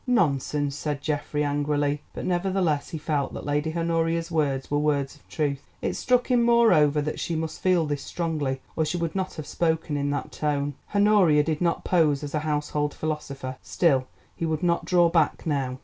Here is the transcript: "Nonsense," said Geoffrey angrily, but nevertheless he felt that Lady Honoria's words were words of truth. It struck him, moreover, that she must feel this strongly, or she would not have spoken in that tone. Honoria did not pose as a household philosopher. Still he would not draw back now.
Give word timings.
"Nonsense," 0.07 0.75
said 0.75 1.01
Geoffrey 1.03 1.43
angrily, 1.43 2.01
but 2.15 2.25
nevertheless 2.25 2.89
he 2.89 2.97
felt 2.97 3.35
that 3.35 3.45
Lady 3.45 3.75
Honoria's 3.77 4.31
words 4.31 4.71
were 4.71 4.79
words 4.79 5.13
of 5.15 5.29
truth. 5.29 5.61
It 5.79 5.93
struck 5.93 6.31
him, 6.31 6.41
moreover, 6.41 7.03
that 7.03 7.19
she 7.19 7.35
must 7.35 7.61
feel 7.61 7.85
this 7.85 8.01
strongly, 8.01 8.61
or 8.75 8.83
she 8.83 8.97
would 8.97 9.13
not 9.13 9.35
have 9.35 9.45
spoken 9.45 9.97
in 9.97 10.09
that 10.09 10.31
tone. 10.31 10.73
Honoria 10.95 11.43
did 11.43 11.61
not 11.61 11.83
pose 11.83 12.23
as 12.23 12.33
a 12.33 12.39
household 12.39 12.95
philosopher. 12.95 13.57
Still 13.61 14.07
he 14.35 14.43
would 14.43 14.63
not 14.63 14.85
draw 14.85 15.07
back 15.07 15.45
now. 15.45 15.77